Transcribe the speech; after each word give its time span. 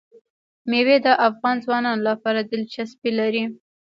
مېوې 0.69 0.97
د 1.05 1.07
افغان 1.27 1.55
ځوانانو 1.65 2.05
لپاره 2.09 2.39
دلچسپي 2.51 3.11
لري. 3.19 3.43